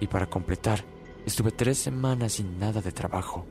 Y 0.00 0.06
para 0.06 0.26
completar, 0.26 0.84
Estuve 1.26 1.52
tres 1.52 1.78
semanas 1.78 2.34
sin 2.34 2.58
nada 2.58 2.82
de 2.82 2.92
trabajo. 2.92 3.46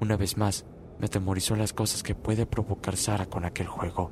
Una 0.00 0.16
vez 0.16 0.36
más, 0.36 0.64
me 0.98 1.06
atemorizó 1.06 1.54
las 1.54 1.72
cosas 1.72 2.02
que 2.02 2.16
puede 2.16 2.44
provocar 2.44 2.96
Sara 2.96 3.26
con 3.26 3.44
aquel 3.44 3.68
juego. 3.68 4.10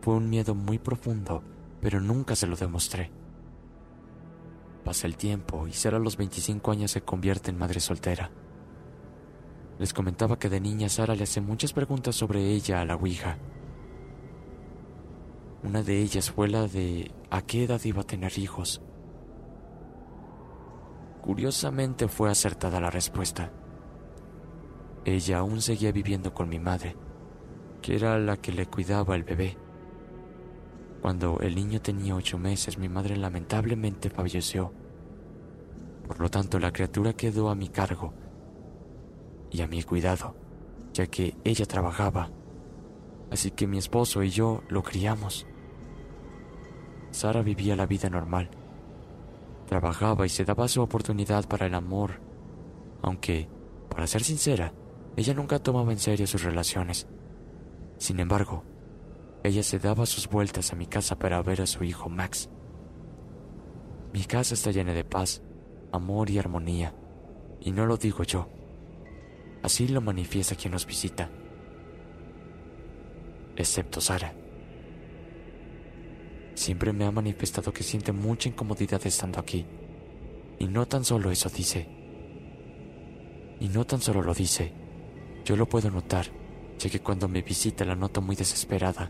fue 0.00 0.14
un 0.14 0.30
miedo 0.30 0.54
muy 0.54 0.78
profundo, 0.78 1.42
pero 1.80 2.00
nunca 2.00 2.34
se 2.34 2.46
lo 2.46 2.56
demostré. 2.56 3.10
Pasa 4.84 5.06
el 5.06 5.16
tiempo 5.16 5.66
y 5.66 5.72
Sara 5.72 5.98
a 5.98 6.00
los 6.00 6.16
25 6.16 6.70
años 6.70 6.90
se 6.90 7.02
convierte 7.02 7.50
en 7.50 7.58
madre 7.58 7.80
soltera. 7.80 8.30
Les 9.78 9.92
comentaba 9.92 10.38
que 10.38 10.48
de 10.48 10.60
niña 10.60 10.88
Sara 10.88 11.14
le 11.14 11.24
hace 11.24 11.40
muchas 11.40 11.72
preguntas 11.72 12.16
sobre 12.16 12.42
ella 12.52 12.80
a 12.80 12.84
la 12.84 12.96
Ouija. 12.96 13.38
Una 15.62 15.82
de 15.82 16.00
ellas 16.00 16.30
fue 16.30 16.48
la 16.48 16.66
de 16.66 17.10
a 17.30 17.42
qué 17.42 17.64
edad 17.64 17.80
iba 17.84 18.02
a 18.02 18.06
tener 18.06 18.38
hijos. 18.38 18.80
Curiosamente 21.20 22.08
fue 22.08 22.30
acertada 22.30 22.80
la 22.80 22.90
respuesta. 22.90 23.52
Ella 25.04 25.38
aún 25.38 25.60
seguía 25.60 25.92
viviendo 25.92 26.32
con 26.32 26.48
mi 26.48 26.58
madre, 26.58 26.96
que 27.82 27.96
era 27.96 28.18
la 28.18 28.36
que 28.36 28.52
le 28.52 28.66
cuidaba 28.66 29.14
el 29.14 29.24
bebé. 29.24 29.56
Cuando 31.00 31.38
el 31.40 31.54
niño 31.54 31.80
tenía 31.80 32.16
ocho 32.16 32.38
meses, 32.38 32.78
mi 32.78 32.88
madre 32.88 33.16
lamentablemente 33.16 34.10
falleció. 34.10 34.72
Por 36.06 36.20
lo 36.20 36.28
tanto, 36.28 36.58
la 36.58 36.72
criatura 36.72 37.12
quedó 37.12 37.50
a 37.50 37.54
mi 37.54 37.68
cargo 37.68 38.12
y 39.50 39.62
a 39.62 39.68
mi 39.68 39.82
cuidado, 39.82 40.34
ya 40.92 41.06
que 41.06 41.36
ella 41.44 41.66
trabajaba. 41.66 42.30
Así 43.30 43.50
que 43.50 43.66
mi 43.66 43.78
esposo 43.78 44.22
y 44.22 44.30
yo 44.30 44.62
lo 44.68 44.82
criamos. 44.82 45.46
Sara 47.10 47.42
vivía 47.42 47.76
la 47.76 47.86
vida 47.86 48.10
normal. 48.10 48.50
Trabajaba 49.66 50.26
y 50.26 50.30
se 50.30 50.44
daba 50.44 50.66
su 50.66 50.80
oportunidad 50.80 51.46
para 51.46 51.66
el 51.66 51.74
amor, 51.74 52.20
aunque, 53.02 53.48
para 53.88 54.06
ser 54.06 54.24
sincera, 54.24 54.72
ella 55.16 55.34
nunca 55.34 55.58
tomaba 55.58 55.92
en 55.92 55.98
serio 55.98 56.26
sus 56.26 56.42
relaciones. 56.42 57.06
Sin 57.98 58.20
embargo, 58.20 58.64
ella 59.44 59.62
se 59.62 59.78
daba 59.78 60.06
sus 60.06 60.28
vueltas 60.28 60.72
a 60.72 60.76
mi 60.76 60.86
casa 60.86 61.18
para 61.18 61.42
ver 61.42 61.62
a 61.62 61.66
su 61.66 61.84
hijo 61.84 62.08
Max. 62.08 62.48
Mi 64.12 64.24
casa 64.24 64.54
está 64.54 64.70
llena 64.70 64.92
de 64.92 65.04
paz, 65.04 65.42
amor 65.92 66.30
y 66.30 66.38
armonía, 66.38 66.94
y 67.60 67.72
no 67.72 67.86
lo 67.86 67.96
digo 67.96 68.24
yo. 68.24 68.48
Así 69.62 69.88
lo 69.88 70.00
manifiesta 70.00 70.54
quien 70.54 70.72
nos 70.72 70.86
visita, 70.86 71.30
excepto 73.56 74.00
Sara. 74.00 74.34
Siempre 76.54 76.92
me 76.92 77.04
ha 77.04 77.12
manifestado 77.12 77.72
que 77.72 77.84
siente 77.84 78.10
mucha 78.10 78.48
incomodidad 78.48 79.00
estando 79.06 79.38
aquí. 79.38 79.64
Y 80.58 80.66
no 80.66 80.86
tan 80.86 81.04
solo 81.04 81.30
eso 81.30 81.48
dice. 81.48 81.88
Y 83.60 83.68
no 83.68 83.86
tan 83.86 84.00
solo 84.00 84.22
lo 84.22 84.34
dice. 84.34 84.72
Yo 85.44 85.56
lo 85.56 85.68
puedo 85.68 85.88
notar, 85.88 86.26
ya 86.78 86.90
que 86.90 87.00
cuando 87.00 87.28
me 87.28 87.42
visita 87.42 87.84
la 87.84 87.94
noto 87.94 88.20
muy 88.20 88.34
desesperada. 88.34 89.08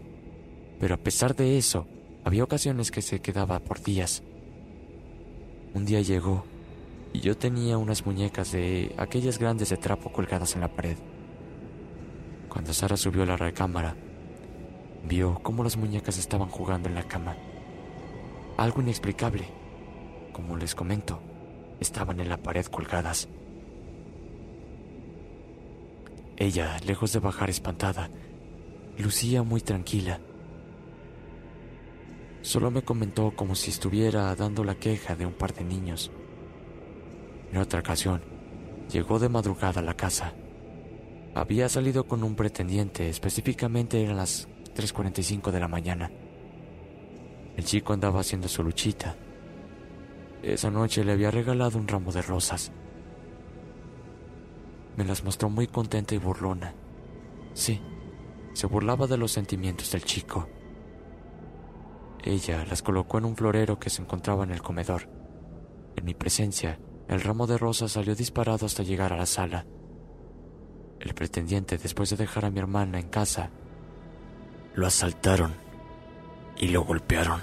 Pero 0.79 0.95
a 0.95 0.99
pesar 0.99 1.35
de 1.35 1.59
eso, 1.59 1.87
había 2.25 2.45
ocasiones 2.45 2.91
que 2.91 3.03
se 3.03 3.21
quedaba 3.21 3.59
por 3.59 3.83
días. 3.83 4.23
Un 5.75 5.85
día 5.85 6.01
llegó 6.01 6.45
y 7.13 7.21
yo 7.21 7.37
tenía 7.37 7.79
unas 7.79 8.07
muñecas 8.07 8.53
de 8.53 8.95
aquellas 8.97 9.39
grandes 9.39 9.71
de 9.71 9.77
trapo 9.77 10.13
colgadas 10.13 10.55
en 10.55 10.61
la 10.61 10.69
pared. 10.69 10.97
Cuando 12.49 12.73
Sara 12.73 12.97
subió 12.97 13.23
a 13.23 13.27
la 13.27 13.37
recámara, 13.37 13.95
Vio 15.09 15.39
cómo 15.43 15.65
las 15.65 15.77
muñecas 15.77 16.19
estaban 16.19 16.49
jugando 16.49 16.89
en 16.89 16.95
la 16.95 17.05
cama. 17.05 17.37
Algo 18.57 18.83
inexplicable. 18.83 19.49
Como 20.33 20.57
les 20.57 20.75
comento, 20.75 21.21
estaban 21.81 22.21
en 22.21 22.29
la 22.29 22.37
pared 22.37 22.67
colgadas. 22.67 23.29
Ella, 26.37 26.77
lejos 26.85 27.13
de 27.13 27.21
bajar 27.21 27.51
espantada, 27.51 28.11
lucía 28.99 29.43
muy 29.43 29.61
tranquila. 29.61 30.21
Solo 32.49 32.71
me 32.71 32.81
comentó 32.81 33.33
como 33.37 33.55
si 33.55 33.69
estuviera 33.69 34.35
dando 34.35 34.65
la 34.65 34.75
queja 34.75 35.15
de 35.15 35.27
un 35.27 35.35
par 35.35 35.53
de 35.53 35.65
niños. 35.65 36.11
En 37.53 37.59
otra 37.59 37.81
ocasión, 37.81 38.23
llegó 38.91 39.19
de 39.19 39.29
madrugada 39.29 39.83
a 39.83 39.85
la 39.85 39.93
casa. 39.93 40.33
Había 41.35 41.69
salido 41.69 42.07
con 42.07 42.25
un 42.25 42.37
pretendiente, 42.37 43.11
específicamente 43.11 44.03
eran 44.03 44.17
las 44.17 44.49
3.45 44.75 45.51
de 45.51 45.61
la 45.61 45.69
mañana. 45.69 46.11
El 47.55 47.67
chico 47.67 47.93
andaba 47.93 48.21
haciendo 48.21 48.49
su 48.49 48.63
luchita. 48.63 49.15
Esa 50.43 50.71
noche 50.71 51.05
le 51.05 51.13
había 51.13 51.31
regalado 51.31 51.79
un 51.79 51.87
ramo 51.87 52.13
de 52.13 52.23
rosas. 52.23 52.73
Me 54.97 55.05
las 55.05 55.23
mostró 55.23 55.51
muy 55.51 55.67
contenta 55.67 56.15
y 56.15 56.19
burlona. 56.19 56.73
Sí, 57.53 57.83
se 58.55 58.67
burlaba 58.67 59.07
de 59.07 59.19
los 59.19 59.33
sentimientos 59.33 59.93
del 59.93 60.05
chico. 60.05 60.49
Ella 62.25 62.65
las 62.67 62.83
colocó 62.83 63.19
en 63.19 63.25
un 63.25 63.37
florero 63.37 63.79
que 63.79 63.91
se 63.91 64.03
encontraba 64.03 64.45
en 64.45 64.51
el 64.51 64.63
comedor. 64.63 65.09
En 65.97 66.05
mi 66.05 66.15
presencia, 66.15 66.79
el 67.09 67.21
ramo 67.21 67.47
de 67.47 67.59
rosas 67.59 67.93
salió 67.93 68.15
disparado 68.15 68.67
hasta 68.67 68.83
llegar 68.83 69.13
a 69.13 69.17
la 69.17 69.27
sala. 69.27 69.67
El 71.01 71.15
pretendiente, 71.15 71.79
después 71.79 72.11
de 72.11 72.17
dejar 72.17 72.45
a 72.45 72.51
mi 72.51 72.59
hermana 72.59 72.99
en 72.99 73.09
casa, 73.09 73.51
lo 74.75 74.87
asaltaron 74.87 75.55
y 76.57 76.69
lo 76.69 76.85
golpearon. 76.85 77.41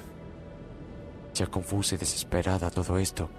Ya 1.33 1.47
confusa 1.47 1.95
y 1.95 1.97
desesperada 1.97 2.69
todo 2.69 2.97
esto, 2.97 3.29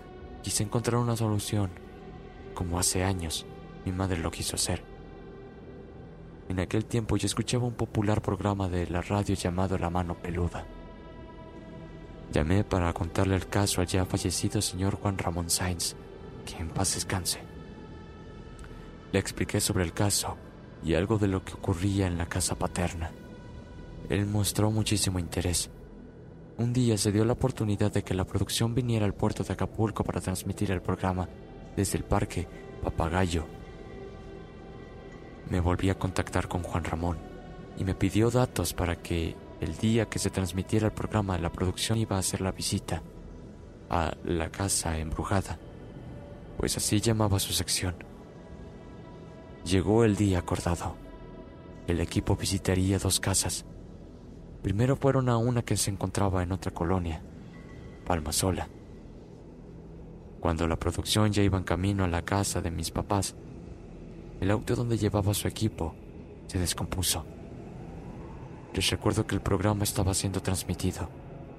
quise 0.42 0.62
encontrar 0.62 1.00
una 1.00 1.16
solución, 1.16 1.70
como 2.54 2.78
hace 2.78 3.04
años 3.04 3.46
mi 3.84 3.92
madre 3.92 4.18
lo 4.18 4.30
quiso 4.30 4.56
hacer. 4.56 4.82
En 6.48 6.60
aquel 6.60 6.84
tiempo 6.84 7.16
yo 7.16 7.26
escuchaba 7.26 7.64
un 7.66 7.74
popular 7.74 8.20
programa 8.22 8.68
de 8.68 8.86
la 8.88 9.02
radio 9.02 9.34
llamado 9.34 9.78
La 9.78 9.90
Mano 9.90 10.14
Peluda. 10.20 10.66
Llamé 12.32 12.64
para 12.64 12.92
contarle 12.92 13.36
el 13.36 13.46
caso 13.46 13.80
al 13.80 13.86
ya 13.86 14.04
fallecido 14.04 14.60
señor 14.60 14.96
Juan 14.96 15.18
Ramón 15.18 15.48
Sainz, 15.48 15.94
que 16.44 16.56
en 16.56 16.68
paz 16.68 16.94
descanse. 16.94 17.40
Le 19.12 19.18
expliqué 19.18 19.60
sobre 19.60 19.84
el 19.84 19.92
caso 19.92 20.36
y 20.84 20.94
algo 20.94 21.18
de 21.18 21.28
lo 21.28 21.44
que 21.44 21.54
ocurría 21.54 22.06
en 22.06 22.18
la 22.18 22.26
casa 22.26 22.54
paterna. 22.56 23.10
Él 24.08 24.26
mostró 24.26 24.70
muchísimo 24.70 25.18
interés. 25.18 25.70
Un 26.58 26.72
día 26.72 26.96
se 26.96 27.12
dio 27.12 27.24
la 27.24 27.34
oportunidad 27.34 27.92
de 27.92 28.02
que 28.02 28.14
la 28.14 28.24
producción 28.24 28.74
viniera 28.74 29.04
al 29.04 29.14
puerto 29.14 29.42
de 29.42 29.52
Acapulco 29.52 30.04
para 30.04 30.20
transmitir 30.20 30.70
el 30.70 30.80
programa 30.80 31.28
desde 31.76 31.98
el 31.98 32.04
parque 32.04 32.46
Papagayo. 32.82 33.46
Me 35.50 35.60
volví 35.60 35.90
a 35.90 35.98
contactar 35.98 36.48
con 36.48 36.62
Juan 36.62 36.84
Ramón 36.84 37.18
y 37.78 37.84
me 37.84 37.94
pidió 37.94 38.30
datos 38.30 38.72
para 38.72 38.96
que 38.96 39.36
el 39.60 39.76
día 39.76 40.08
que 40.08 40.18
se 40.18 40.30
transmitiera 40.30 40.86
el 40.86 40.92
programa 40.92 41.38
la 41.38 41.52
producción 41.52 41.98
iba 41.98 42.16
a 42.16 42.20
hacer 42.20 42.40
la 42.40 42.52
visita 42.52 43.02
a 43.90 44.14
la 44.24 44.50
casa 44.50 44.98
embrujada, 44.98 45.58
pues 46.56 46.76
así 46.76 47.00
llamaba 47.00 47.38
su 47.38 47.52
sección. 47.52 47.94
Llegó 49.64 50.04
el 50.04 50.16
día 50.16 50.38
acordado. 50.38 50.96
El 51.86 52.00
equipo 52.00 52.36
visitaría 52.36 52.98
dos 52.98 53.20
casas 53.20 53.64
Primero 54.66 54.96
fueron 54.96 55.28
a 55.28 55.36
una 55.36 55.62
que 55.62 55.76
se 55.76 55.92
encontraba 55.92 56.42
en 56.42 56.50
otra 56.50 56.72
colonia, 56.72 57.22
Palmasola. 58.04 58.68
Cuando 60.40 60.66
la 60.66 60.74
producción 60.74 61.30
ya 61.32 61.44
iba 61.44 61.56
en 61.56 61.62
camino 61.62 62.02
a 62.02 62.08
la 62.08 62.22
casa 62.22 62.60
de 62.60 62.72
mis 62.72 62.90
papás, 62.90 63.36
el 64.40 64.50
auto 64.50 64.74
donde 64.74 64.98
llevaba 64.98 65.34
su 65.34 65.46
equipo 65.46 65.94
se 66.48 66.58
descompuso. 66.58 67.24
Les 68.76 68.90
recuerdo 68.90 69.26
que 69.26 69.34
el 69.34 69.40
programa 69.40 69.84
estaba 69.84 70.12
siendo 70.12 70.42
transmitido, 70.42 71.08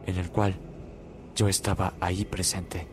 en 0.05 0.17
el 0.17 0.29
cual 0.29 0.55
yo 1.35 1.47
estaba 1.47 1.95
ahí 1.99 2.25
presente. 2.25 2.87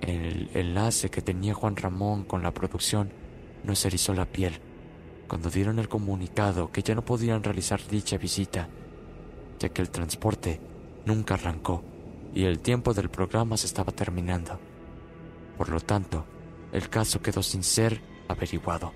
El 0.00 0.48
enlace 0.54 1.10
que 1.10 1.20
tenía 1.20 1.52
Juan 1.52 1.74
Ramón 1.74 2.22
con 2.22 2.44
la 2.44 2.54
producción 2.54 3.10
nos 3.64 3.84
erizó 3.84 4.14
la 4.14 4.24
piel 4.24 4.60
cuando 5.26 5.50
dieron 5.50 5.80
el 5.80 5.88
comunicado 5.88 6.70
que 6.70 6.82
ya 6.82 6.94
no 6.94 7.04
podían 7.04 7.42
realizar 7.42 7.80
dicha 7.88 8.18
visita, 8.18 8.68
ya 9.58 9.70
que 9.70 9.82
el 9.82 9.90
transporte 9.90 10.60
nunca 11.06 11.34
arrancó 11.34 11.82
y 12.32 12.44
el 12.44 12.60
tiempo 12.60 12.94
del 12.94 13.10
programa 13.10 13.56
se 13.56 13.66
estaba 13.66 13.90
terminando. 13.90 14.60
Por 15.56 15.70
lo 15.70 15.80
tanto, 15.80 16.24
el 16.70 16.88
caso 16.88 17.20
quedó 17.20 17.42
sin 17.42 17.64
ser 17.64 18.00
averiguado. 18.28 18.92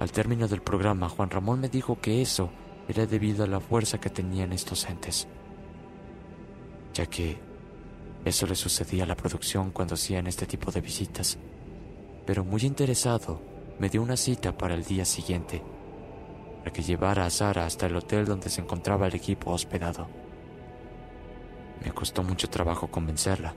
Al 0.00 0.10
término 0.10 0.48
del 0.48 0.60
programa, 0.60 1.08
Juan 1.08 1.30
Ramón 1.30 1.60
me 1.60 1.68
dijo 1.68 2.00
que 2.00 2.20
eso 2.20 2.50
era 2.88 3.06
debido 3.06 3.44
a 3.44 3.46
la 3.46 3.60
fuerza 3.60 4.00
que 4.00 4.10
tenían 4.10 4.52
estos 4.52 4.88
entes, 4.88 5.26
ya 6.92 7.06
que 7.06 7.38
eso 8.24 8.46
le 8.46 8.54
sucedía 8.54 9.04
a 9.04 9.06
la 9.06 9.16
producción 9.16 9.70
cuando 9.70 9.94
hacían 9.94 10.26
este 10.26 10.46
tipo 10.46 10.70
de 10.70 10.80
visitas. 10.80 11.38
Pero 12.26 12.44
muy 12.44 12.62
interesado, 12.62 13.40
me 13.78 13.88
dio 13.88 14.02
una 14.02 14.16
cita 14.16 14.56
para 14.56 14.74
el 14.74 14.84
día 14.84 15.04
siguiente, 15.04 15.62
para 16.58 16.72
que 16.72 16.82
llevara 16.82 17.26
a 17.26 17.30
Sara 17.30 17.66
hasta 17.66 17.86
el 17.86 17.96
hotel 17.96 18.24
donde 18.24 18.50
se 18.50 18.60
encontraba 18.60 19.06
el 19.06 19.14
equipo 19.14 19.50
hospedado. 19.50 20.08
Me 21.84 21.92
costó 21.92 22.22
mucho 22.22 22.48
trabajo 22.48 22.88
convencerla. 22.88 23.54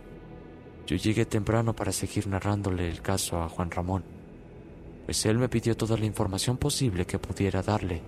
Yo 0.86 0.98
llegué 0.98 1.26
temprano 1.26 1.74
para 1.74 1.92
seguir 1.92 2.28
narrándole 2.28 2.90
el 2.90 3.02
caso 3.02 3.42
a 3.42 3.50
Juan 3.50 3.72
Ramón, 3.72 4.04
pues 5.08 5.26
él 5.26 5.38
me 5.38 5.48
pidió 5.48 5.78
toda 5.78 5.96
la 5.96 6.06
información 6.06 6.58
posible 6.58 7.06
que 7.06 7.18
pudiera 7.18 7.62
darle. 7.64 8.02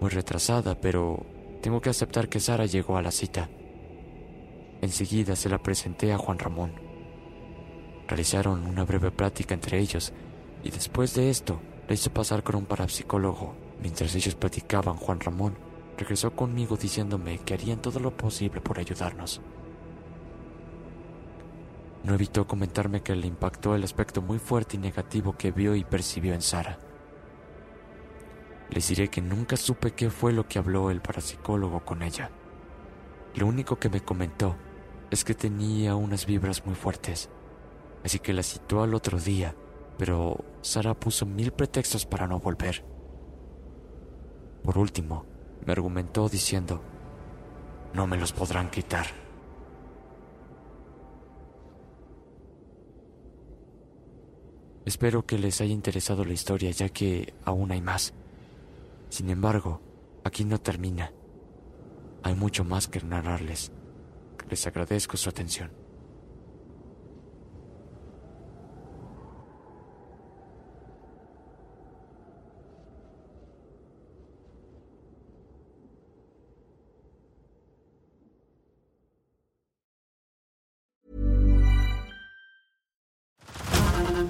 muy 0.00 0.10
retrasada, 0.10 0.74
pero 0.74 1.24
tengo 1.62 1.80
que 1.80 1.90
aceptar 1.90 2.28
que 2.28 2.40
Sara 2.40 2.66
llegó 2.66 2.96
a 2.96 3.02
la 3.02 3.12
cita. 3.12 3.48
Enseguida 4.82 5.36
se 5.36 5.48
la 5.48 5.62
presenté 5.62 6.12
a 6.12 6.18
Juan 6.18 6.40
Ramón. 6.40 6.72
Realizaron 8.08 8.66
una 8.66 8.84
breve 8.84 9.12
plática 9.12 9.54
entre 9.54 9.78
ellos 9.78 10.12
y 10.64 10.70
después 10.70 11.14
de 11.14 11.30
esto 11.30 11.60
le 11.86 11.94
hizo 11.94 12.10
pasar 12.10 12.42
con 12.42 12.56
un 12.56 12.66
parapsicólogo. 12.66 13.54
Mientras 13.80 14.12
ellos 14.16 14.34
platicaban, 14.34 14.96
Juan 14.96 15.20
Ramón 15.20 15.56
regresó 15.96 16.34
conmigo 16.34 16.76
diciéndome 16.76 17.38
que 17.38 17.54
harían 17.54 17.80
todo 17.80 18.00
lo 18.00 18.16
posible 18.16 18.60
por 18.60 18.80
ayudarnos. 18.80 19.40
No 22.04 22.14
evitó 22.14 22.46
comentarme 22.46 23.02
que 23.02 23.16
le 23.16 23.26
impactó 23.26 23.74
el 23.74 23.82
aspecto 23.82 24.20
muy 24.20 24.38
fuerte 24.38 24.76
y 24.76 24.78
negativo 24.78 25.36
que 25.38 25.52
vio 25.52 25.74
y 25.74 25.84
percibió 25.84 26.34
en 26.34 26.42
Sara. 26.42 26.78
Les 28.68 28.88
diré 28.88 29.08
que 29.08 29.22
nunca 29.22 29.56
supe 29.56 29.92
qué 29.92 30.10
fue 30.10 30.34
lo 30.34 30.46
que 30.46 30.58
habló 30.58 30.90
el 30.90 31.00
parapsicólogo 31.00 31.84
con 31.84 32.02
ella. 32.02 32.30
Lo 33.34 33.46
único 33.46 33.76
que 33.76 33.88
me 33.88 34.02
comentó 34.02 34.54
es 35.10 35.24
que 35.24 35.34
tenía 35.34 35.96
unas 35.96 36.26
vibras 36.26 36.66
muy 36.66 36.74
fuertes, 36.74 37.30
así 38.04 38.18
que 38.18 38.34
la 38.34 38.42
citó 38.42 38.82
al 38.82 38.94
otro 38.94 39.18
día, 39.18 39.54
pero 39.96 40.44
Sara 40.60 40.92
puso 40.92 41.24
mil 41.24 41.52
pretextos 41.52 42.04
para 42.04 42.26
no 42.26 42.38
volver. 42.38 42.84
Por 44.62 44.76
último, 44.76 45.24
me 45.64 45.72
argumentó 45.72 46.28
diciendo, 46.28 46.82
no 47.94 48.06
me 48.06 48.18
los 48.18 48.32
podrán 48.32 48.70
quitar. 48.70 49.23
Espero 54.84 55.24
que 55.24 55.38
les 55.38 55.60
haya 55.60 55.72
interesado 55.72 56.24
la 56.24 56.34
historia 56.34 56.70
ya 56.70 56.88
que 56.88 57.32
aún 57.44 57.72
hay 57.72 57.80
más. 57.80 58.12
Sin 59.08 59.30
embargo, 59.30 59.80
aquí 60.24 60.44
no 60.44 60.60
termina. 60.60 61.12
Hay 62.22 62.34
mucho 62.34 62.64
más 62.64 62.88
que 62.88 63.00
narrarles. 63.00 63.72
Les 64.50 64.66
agradezco 64.66 65.16
su 65.16 65.30
atención. 65.30 65.83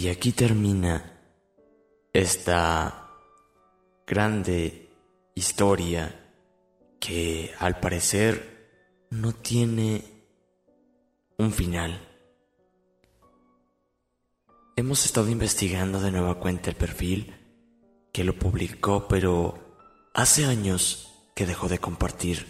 Y 0.00 0.08
aquí 0.08 0.32
termina 0.32 1.12
esta 2.14 3.10
grande 4.06 4.88
historia 5.34 6.32
que 6.98 7.52
al 7.58 7.80
parecer 7.80 9.06
no 9.10 9.34
tiene 9.34 10.02
un 11.36 11.52
final. 11.52 12.00
Hemos 14.74 15.04
estado 15.04 15.28
investigando 15.28 16.00
de 16.00 16.12
nueva 16.12 16.40
cuenta 16.40 16.70
el 16.70 16.76
perfil 16.76 17.34
que 18.10 18.24
lo 18.24 18.38
publicó, 18.38 19.06
pero 19.06 19.76
hace 20.14 20.46
años 20.46 21.12
que 21.36 21.44
dejó 21.44 21.68
de 21.68 21.78
compartir 21.78 22.46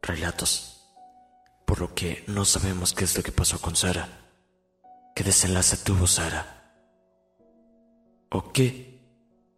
relatos, 0.00 0.88
por 1.66 1.80
lo 1.80 1.94
que 1.94 2.24
no 2.28 2.46
sabemos 2.46 2.94
qué 2.94 3.04
es 3.04 3.14
lo 3.14 3.22
que 3.22 3.30
pasó 3.30 3.60
con 3.60 3.76
Sara, 3.76 4.27
qué 5.18 5.24
desenlace 5.24 5.78
tuvo 5.78 6.06
Sara. 6.06 6.46
¿O 8.30 8.52
qué 8.52 9.00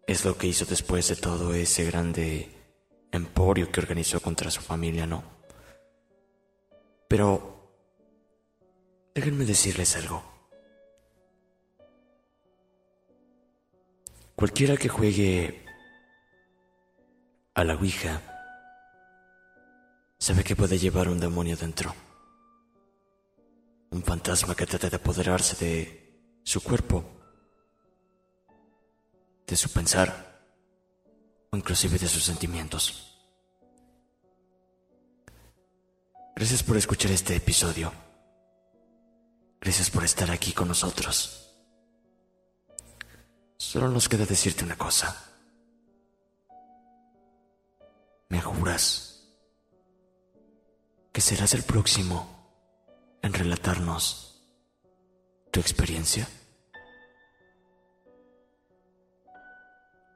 es 0.07 0.25
lo 0.25 0.39
que 0.39 0.47
hizo 0.47 0.65
después 0.65 1.09
de 1.09 1.17
todo 1.17 1.53
ese 1.53 1.85
grande 1.85 2.49
emporio 3.13 3.71
que 3.71 3.81
organizó 3.81 4.21
contra 4.21 4.51
su 4.51 4.63
familia, 4.63 5.07
no? 5.07 5.23
Pero 7.09 7.75
déjenme 9.15 9.45
decirles 9.45 9.97
algo. 9.97 10.23
Cualquiera 14.37 14.79
que 14.79 14.89
juegue 14.89 15.67
a 17.53 17.65
la 17.65 17.75
Ouija 17.75 18.23
sabe 20.19 20.43
que 20.43 20.57
puede 20.57 20.79
llevar 20.79 21.11
un 21.11 21.21
demonio 21.21 21.55
dentro. 21.55 21.95
Un 23.91 24.03
fantasma 24.03 24.55
que 24.55 24.67
trata 24.67 24.89
de 24.89 24.97
apoderarse 24.97 25.65
de 25.65 26.41
su 26.45 26.63
cuerpo 26.63 27.21
de 29.51 29.57
su 29.57 29.69
pensar 29.71 30.09
o 31.51 31.57
inclusive 31.57 31.99
de 31.99 32.07
sus 32.07 32.25
sentimientos. 32.25 33.19
Gracias 36.37 36.63
por 36.63 36.77
escuchar 36.77 37.11
este 37.11 37.35
episodio. 37.35 37.93
Gracias 39.61 39.91
por 39.91 40.05
estar 40.05 40.31
aquí 40.31 40.53
con 40.53 40.69
nosotros. 40.69 41.53
Solo 43.57 43.89
nos 43.89 44.09
queda 44.09 44.25
decirte 44.25 44.65
una 44.65 44.79
cosa. 44.79 45.17
¿Me 48.29 48.41
juras 48.41 49.29
que 51.13 51.21
serás 51.21 51.53
el 51.55 51.65
próximo 51.65 52.40
en 53.23 53.33
relatarnos 53.33 54.41
tu 55.51 55.61
experiencia? 55.61 56.29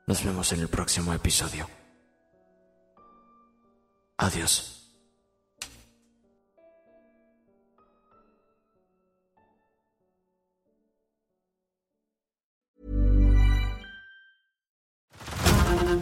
Nos 0.06 0.22
vemos 0.22 0.52
en 0.52 0.60
el 0.60 0.68
próximo 0.68 1.12
episodio. 1.14 1.68
Adiós. 4.18 4.74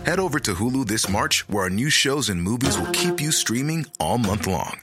Head 0.05 0.19
over 0.19 0.41
to 0.41 0.55
Hulu 0.55 0.87
this 0.89 1.09
March, 1.09 1.49
where 1.49 1.63
our 1.63 1.71
new 1.71 1.89
shows 1.89 2.29
and 2.29 2.43
movies 2.43 2.77
will 2.77 2.91
keep 2.93 3.21
you 3.21 3.31
streaming 3.31 3.87
all 4.01 4.19
month 4.19 4.47
long. 4.47 4.83